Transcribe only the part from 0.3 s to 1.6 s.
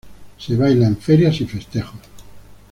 Se baila en ferias y